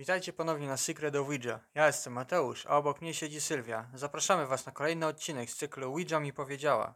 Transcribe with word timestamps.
Witajcie 0.00 0.32
ponownie 0.32 0.66
na 0.66 0.76
Secret 0.76 1.16
of 1.16 1.26
Ouija. 1.26 1.60
Ja 1.74 1.86
jestem 1.86 2.12
Mateusz, 2.12 2.66
a 2.66 2.76
obok 2.76 3.00
mnie 3.00 3.14
siedzi 3.14 3.40
Sylwia. 3.40 3.88
Zapraszamy 3.94 4.46
Was 4.46 4.66
na 4.66 4.72
kolejny 4.72 5.06
odcinek 5.06 5.50
z 5.50 5.56
cyklu 5.56 5.92
Ouija 5.92 6.20
mi 6.20 6.32
powiedziała. 6.32 6.94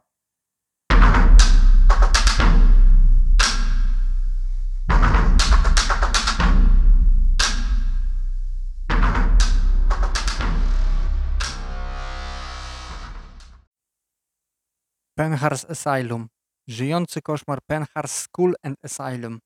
Penhars 15.17 15.65
Asylum. 15.65 16.27
Żyjący 16.67 17.21
koszmar 17.21 17.59
Penhars 17.67 18.11
School 18.11 18.55
and 18.63 18.77
Asylum. 18.83 19.39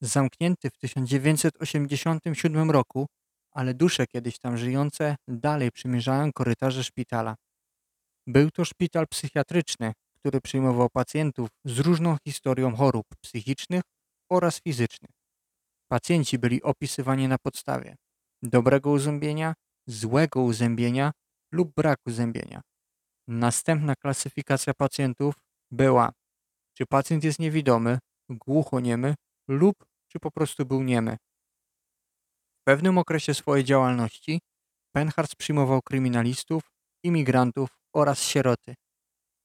Zamknięty 0.00 0.70
w 0.70 0.78
1987 0.78 2.70
roku, 2.70 3.06
ale 3.50 3.74
dusze 3.74 4.06
kiedyś 4.06 4.38
tam 4.38 4.56
żyjące 4.56 5.16
dalej 5.28 5.72
przymierzają 5.72 6.32
korytarze 6.32 6.84
szpitala. 6.84 7.36
Był 8.26 8.50
to 8.50 8.64
szpital 8.64 9.06
psychiatryczny, 9.08 9.92
który 10.18 10.40
przyjmował 10.40 10.88
pacjentów 10.90 11.48
z 11.64 11.78
różną 11.78 12.16
historią 12.24 12.76
chorób 12.76 13.06
psychicznych 13.20 13.82
oraz 14.30 14.60
fizycznych. 14.60 15.10
Pacjenci 15.88 16.38
byli 16.38 16.62
opisywani 16.62 17.28
na 17.28 17.38
podstawie 17.38 17.96
dobrego 18.42 18.90
uzębienia, 18.90 19.54
złego 19.86 20.42
uzębienia 20.42 21.12
lub 21.52 21.74
braku 21.74 22.10
zębienia. 22.10 22.60
Następna 23.28 23.94
klasyfikacja 23.94 24.74
pacjentów 24.74 25.34
była, 25.70 26.12
czy 26.74 26.86
pacjent 26.86 27.24
jest 27.24 27.38
niewidomy, 27.38 27.98
głuchoniemy 28.30 29.14
lub 29.48 29.86
czy 30.08 30.18
po 30.20 30.30
prostu 30.30 30.66
był 30.66 30.82
niemy. 30.82 31.16
W 32.60 32.64
pewnym 32.64 32.98
okresie 32.98 33.34
swojej 33.34 33.64
działalności 33.64 34.40
Penhards 34.92 35.34
przyjmował 35.34 35.82
kryminalistów, 35.82 36.62
imigrantów 37.02 37.68
oraz 37.92 38.22
sieroty. 38.22 38.74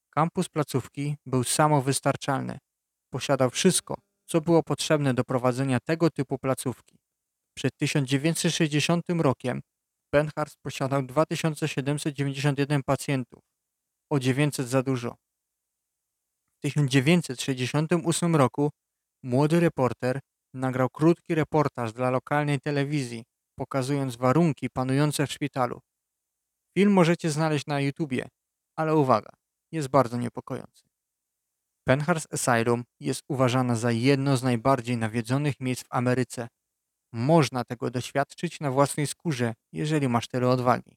Kampus 0.09 0.49
placówki 0.49 1.15
był 1.25 1.43
samowystarczalny. 1.43 2.57
Posiadał 3.09 3.49
wszystko, 3.49 3.95
co 4.25 4.41
było 4.41 4.63
potrzebne 4.63 5.13
do 5.13 5.23
prowadzenia 5.23 5.79
tego 5.79 6.09
typu 6.09 6.37
placówki. 6.37 6.97
Przed 7.53 7.77
1960 7.77 9.05
rokiem 9.09 9.61
Penhards 10.09 10.55
posiadał 10.55 11.03
2791 11.03 12.83
pacjentów, 12.83 13.43
o 14.09 14.19
900 14.19 14.67
za 14.67 14.83
dużo. 14.83 15.15
W 16.57 16.61
1968 16.61 18.35
roku 18.35 18.71
młody 19.23 19.59
reporter 19.59 20.19
nagrał 20.53 20.89
krótki 20.89 21.35
reportaż 21.35 21.93
dla 21.93 22.09
lokalnej 22.09 22.59
telewizji, 22.59 23.23
pokazując 23.55 24.15
warunki 24.15 24.69
panujące 24.69 25.27
w 25.27 25.31
szpitalu. 25.31 25.79
Film 26.77 26.93
możecie 26.93 27.31
znaleźć 27.31 27.65
na 27.65 27.79
YouTubie, 27.79 28.27
ale 28.75 28.95
uwaga, 28.95 29.29
jest 29.71 29.87
bardzo 29.87 30.17
niepokojący. 30.17 30.83
Penhars 31.87 32.27
Asylum 32.31 32.83
jest 32.99 33.23
uważana 33.27 33.75
za 33.75 33.91
jedno 33.91 34.37
z 34.37 34.43
najbardziej 34.43 34.97
nawiedzonych 34.97 35.59
miejsc 35.59 35.83
w 35.83 35.87
Ameryce. 35.89 36.47
Można 37.13 37.63
tego 37.63 37.91
doświadczyć 37.91 38.59
na 38.59 38.71
własnej 38.71 39.07
skórze, 39.07 39.53
jeżeli 39.73 40.07
masz 40.07 40.27
tyle 40.27 40.49
odwagi. 40.49 40.95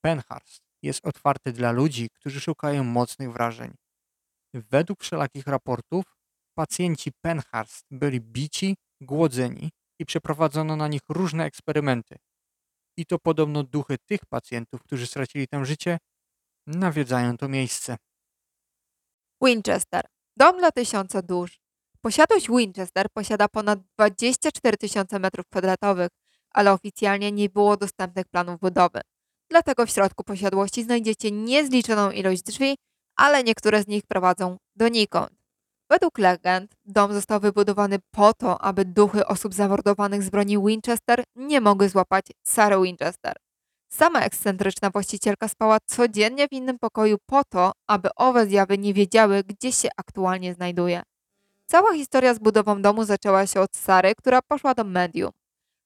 Penhurst 0.00 0.62
jest 0.82 1.06
otwarty 1.06 1.52
dla 1.52 1.72
ludzi, 1.72 2.08
którzy 2.14 2.40
szukają 2.40 2.84
mocnych 2.84 3.32
wrażeń. 3.32 3.74
Według 4.54 5.02
wszelakich 5.02 5.46
raportów, 5.46 6.04
pacjenci 6.56 7.10
Penhurst 7.20 7.86
byli 7.90 8.20
bici, 8.20 8.76
głodzeni 9.00 9.70
i 9.98 10.06
przeprowadzono 10.06 10.76
na 10.76 10.88
nich 10.88 11.00
różne 11.08 11.44
eksperymenty. 11.44 12.16
I 12.96 13.06
to 13.06 13.18
podobno 13.18 13.62
duchy 13.62 13.96
tych 14.06 14.20
pacjentów, 14.28 14.82
którzy 14.82 15.06
stracili 15.06 15.48
tam 15.48 15.64
życie, 15.64 15.98
nawiedzają 16.66 17.36
to 17.36 17.48
miejsce. 17.48 17.96
Winchester. 19.42 20.04
Dom 20.36 20.58
dla 20.58 20.70
tysiąca 20.72 21.22
dusz. 21.22 21.58
Posiadłość 22.00 22.48
Winchester 22.48 23.06
posiada 23.12 23.48
ponad 23.48 23.78
24 23.98 24.76
tysiące 24.76 25.16
m2, 25.16 26.08
ale 26.50 26.72
oficjalnie 26.72 27.32
nie 27.32 27.48
było 27.48 27.76
dostępnych 27.76 28.26
planów 28.28 28.60
budowy. 28.60 29.00
Dlatego 29.50 29.86
w 29.86 29.90
środku 29.90 30.24
posiadłości 30.24 30.84
znajdziecie 30.84 31.30
niezliczoną 31.30 32.10
ilość 32.10 32.42
drzwi, 32.42 32.76
ale 33.16 33.44
niektóre 33.44 33.82
z 33.82 33.86
nich 33.86 34.06
prowadzą 34.06 34.56
donikąd. 34.76 35.35
Według 35.90 36.18
legend 36.18 36.76
dom 36.84 37.12
został 37.12 37.40
wybudowany 37.40 37.98
po 38.10 38.34
to, 38.34 38.60
aby 38.60 38.84
duchy 38.84 39.26
osób 39.26 39.54
zamordowanych 39.54 40.22
z 40.22 40.30
broni 40.30 40.58
Winchester 40.58 41.24
nie 41.36 41.60
mogły 41.60 41.88
złapać 41.88 42.26
Sary 42.42 42.82
Winchester. 42.82 43.36
Sama 43.88 44.20
ekscentryczna 44.20 44.90
właścicielka 44.90 45.48
spała 45.48 45.78
codziennie 45.86 46.48
w 46.48 46.52
innym 46.52 46.78
pokoju 46.78 47.16
po 47.26 47.44
to, 47.44 47.72
aby 47.86 48.08
owe 48.16 48.46
zjawy 48.46 48.78
nie 48.78 48.94
wiedziały, 48.94 49.42
gdzie 49.44 49.72
się 49.72 49.88
aktualnie 49.96 50.54
znajduje. 50.54 51.02
Cała 51.66 51.94
historia 51.94 52.34
z 52.34 52.38
budową 52.38 52.82
domu 52.82 53.04
zaczęła 53.04 53.46
się 53.46 53.60
od 53.60 53.76
Sary, 53.76 54.14
która 54.14 54.42
poszła 54.42 54.74
do 54.74 54.84
medium 54.84 55.30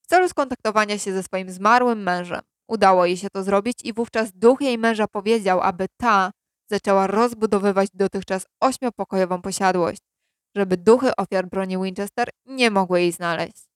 w 0.03 0.07
celu 0.07 0.29
skontaktowania 0.29 0.99
się 0.99 1.13
ze 1.13 1.23
swoim 1.23 1.51
zmarłym 1.51 2.03
mężem. 2.03 2.41
Udało 2.69 3.07
jej 3.07 3.17
się 3.17 3.31
to 3.31 3.43
zrobić 3.43 3.79
i 3.85 3.93
wówczas 3.93 4.33
duch 4.33 4.61
jej 4.61 4.79
męża 4.79 5.07
powiedział, 5.07 5.61
aby 5.61 5.87
ta 5.97 6.31
zaczęła 6.71 7.07
rozbudowywać 7.07 7.89
dotychczas 7.95 8.47
ośmiopokojową 8.61 9.43
posiadłość, 9.43 10.03
żeby 10.57 10.77
duchy 10.77 11.17
ofiar 11.17 11.47
broni 11.47 11.79
Winchester 11.79 12.29
nie 12.47 12.71
mogły 12.71 13.01
jej 13.01 13.13
znaleźć. 13.13 13.71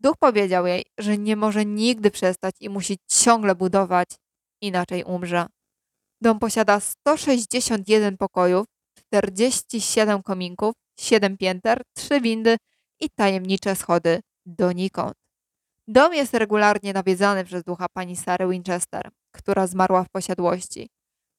Duch 0.00 0.16
powiedział 0.18 0.66
jej, 0.66 0.84
że 0.98 1.18
nie 1.18 1.36
może 1.36 1.64
nigdy 1.64 2.10
przestać 2.10 2.54
i 2.60 2.68
musi 2.68 2.98
ciągle 3.08 3.54
budować, 3.54 4.08
inaczej 4.60 5.04
umrze. 5.04 5.46
Dom 6.20 6.38
posiada 6.38 6.80
161 6.80 8.16
pokojów, 8.16 8.66
47 9.06 10.22
kominków, 10.22 10.74
7 11.00 11.36
pięter, 11.36 11.82
3 11.96 12.20
windy 12.20 12.56
i 13.00 13.10
tajemnicze 13.10 13.76
schody 13.76 14.20
donikąd. 14.46 15.14
Dom 15.88 16.14
jest 16.14 16.34
regularnie 16.34 16.92
nawiedzany 16.92 17.44
przez 17.44 17.64
ducha 17.64 17.86
pani 17.92 18.16
Sary 18.16 18.48
Winchester, 18.48 19.10
która 19.30 19.66
zmarła 19.66 20.04
w 20.04 20.10
posiadłości. 20.10 20.88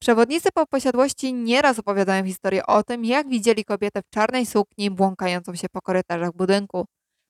Przewodnicy 0.04 0.50
po 0.52 0.68
posiadłości 0.68 1.34
nieraz 1.34 1.80
opowiadają 1.80 2.26
historię 2.26 2.66
o 2.66 2.84
tym, 2.84 3.06
jak 3.06 3.30
widzieli 3.30 3.66
kobietę 3.66 4.02
w 4.02 4.10
czarnej 4.10 4.46
sukni 4.46 4.92
błąkającą 4.92 5.56
się 5.56 5.68
po 5.70 5.82
korytarzach 5.82 6.32
budynku. 6.34 6.86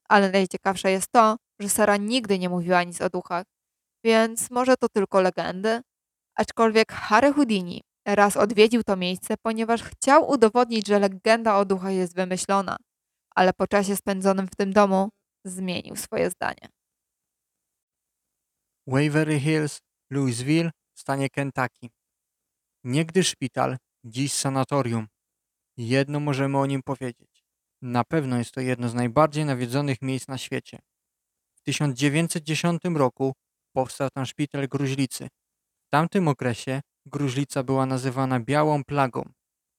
Ale 0.10 0.32
najciekawsze 0.32 0.92
jest 0.92 1.12
to, 1.12 1.38
że 1.60 1.70
Sara 1.70 1.98
nigdy 1.98 2.40
nie 2.40 2.50
mówiła 2.50 2.84
nic 2.84 3.02
o 3.02 3.10
duchach, 3.10 3.44
więc 4.06 4.52
może 4.52 4.78
to 4.78 4.90
tylko 4.90 5.22
legendy? 5.22 5.82
Aczkolwiek 6.36 6.92
Harry 6.92 7.34
Houdini 7.34 7.82
raz 8.08 8.38
odwiedził 8.38 8.84
to 8.84 8.96
miejsce, 8.96 9.36
ponieważ 9.42 9.84
chciał 9.84 10.30
udowodnić, 10.30 10.88
że 10.88 11.00
legenda 11.00 11.58
o 11.58 11.66
duchach 11.66 11.94
jest 11.94 12.16
wymyślona, 12.16 12.78
ale 13.36 13.54
po 13.54 13.68
czasie 13.68 13.96
spędzonym 13.96 14.48
w 14.48 14.56
tym 14.56 14.74
domu 14.74 15.10
zmienił 15.46 15.96
swoje 15.96 16.30
zdanie. 16.30 16.70
Waverly 18.88 19.40
Hills, 19.40 19.80
Louisville, 20.12 20.72
w 20.94 21.00
stanie 21.00 21.30
Kentucky. 21.30 22.03
Niegdyś 22.84 23.28
szpital, 23.28 23.78
dziś 24.04 24.34
sanatorium. 24.34 25.08
Jedno 25.78 26.20
możemy 26.20 26.58
o 26.58 26.66
nim 26.66 26.84
powiedzieć. 26.84 27.44
Na 27.82 28.04
pewno 28.04 28.38
jest 28.38 28.52
to 28.52 28.62
jedno 28.62 28.90
z 28.90 28.94
najbardziej 28.94 29.46
nawiedzonych 29.46 30.02
miejsc 30.02 30.28
na 30.28 30.38
świecie. 30.38 30.80
W 31.56 31.62
1910 31.62 32.82
roku 32.96 33.34
powstał 33.74 34.10
tam 34.10 34.26
szpital 34.26 34.68
gruźlicy. 34.68 35.28
W 35.88 35.90
tamtym 35.90 36.28
okresie 36.28 36.82
gruźlica 37.06 37.64
była 37.64 37.86
nazywana 37.86 38.40
białą 38.40 38.84
plagą. 38.84 39.30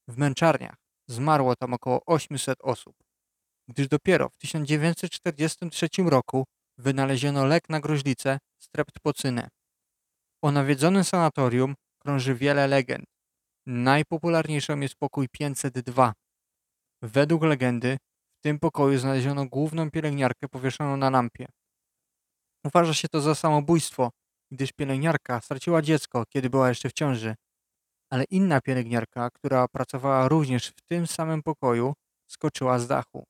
W 0.08 0.16
męczarniach 0.18 0.76
zmarło 1.08 1.56
tam 1.56 1.74
około 1.74 2.04
800 2.06 2.58
osób. 2.62 2.96
Gdyż 3.68 3.88
dopiero 3.88 4.28
w 4.28 4.36
1943 4.36 5.88
roku 5.98 6.44
wynaleziono 6.78 7.46
lek 7.46 7.68
na 7.68 7.80
gruźlicę 7.80 8.38
streptocynę. 8.58 9.48
O 10.42 10.52
nawiedzonym 10.52 11.04
sanatorium 11.04 11.74
krąży 12.04 12.34
wiele 12.34 12.66
legend. 12.66 13.04
Najpopularniejszą 13.66 14.80
jest 14.80 14.94
pokój 14.94 15.28
502. 15.28 16.12
Według 17.02 17.42
legendy 17.42 17.96
w 18.38 18.40
tym 18.40 18.58
pokoju 18.58 18.98
znaleziono 18.98 19.46
główną 19.46 19.90
pielęgniarkę 19.90 20.48
powieszoną 20.48 20.96
na 20.96 21.10
lampie. 21.10 21.46
Uważa 22.64 22.94
się 22.94 23.08
to 23.08 23.20
za 23.20 23.34
samobójstwo, 23.34 24.10
gdyż 24.52 24.72
pielęgniarka 24.72 25.40
straciła 25.40 25.82
dziecko, 25.82 26.24
kiedy 26.28 26.50
była 26.50 26.68
jeszcze 26.68 26.88
w 26.88 26.92
ciąży. 26.92 27.34
Ale 28.10 28.24
inna 28.24 28.60
pielęgniarka, 28.60 29.30
która 29.34 29.68
pracowała 29.68 30.28
również 30.28 30.68
w 30.68 30.80
tym 30.90 31.06
samym 31.06 31.42
pokoju, 31.42 31.92
skoczyła 32.30 32.78
z 32.78 32.86
dachu. 32.86 33.24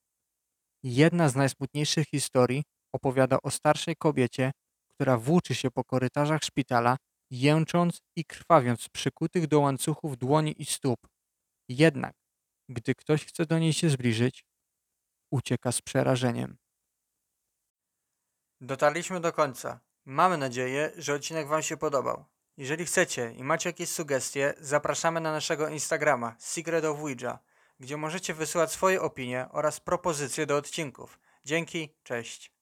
Jedna 0.82 1.29
z 1.29 1.37
najsmutniejszych 1.37 2.06
historii 2.06 2.62
opowiada 2.94 3.38
o 3.43 3.50
starszej 3.50 3.97
kobiecie, 3.97 4.53
która 4.94 5.19
włóczy 5.19 5.55
się 5.55 5.71
po 5.71 5.85
korytarzach 5.85 6.43
szpitala, 6.43 6.97
jęcząc 7.31 8.03
i 8.17 8.25
krwawiąc 8.25 8.88
przykutych 8.88 9.47
do 9.47 9.61
łańcuchów 9.61 10.19
dłoni 10.19 10.62
i 10.62 10.65
stóp. 10.65 11.00
Jednak, 11.69 12.15
gdy 12.69 12.94
ktoś 12.94 13.25
chce 13.26 13.47
do 13.47 13.59
niej 13.59 13.73
się 13.73 13.91
zbliżyć, 13.91 14.44
ucieka 15.32 15.73
z 15.73 15.82
przerażeniem. 15.82 16.56
Dotarliśmy 18.61 19.21
do 19.21 19.32
końca. 19.32 19.81
Mamy 20.05 20.38
nadzieję, 20.38 20.93
że 20.97 21.15
odcinek 21.15 21.49
Wam 21.49 21.62
się 21.62 21.76
podobał. 21.76 22.25
Jeżeli 22.56 22.85
chcecie 22.85 23.32
i 23.32 23.44
macie 23.44 23.69
jakieś 23.69 23.88
sugestie, 23.88 24.55
zapraszamy 24.61 25.21
na 25.21 25.32
naszego 25.32 25.69
Instagrama 25.69 26.37
Secret 26.38 26.85
of 26.85 26.99
Ouija, 26.99 27.38
gdzie 27.81 27.97
możecie 27.97 28.35
wysyłać 28.35 28.73
swoje 28.73 29.03
opinie 29.03 29.47
oraz 29.50 29.81
propozycje 29.81 30.47
do 30.47 30.56
odcinków. 30.56 31.19
Dzięki, 31.44 31.97
cześć. 32.03 32.54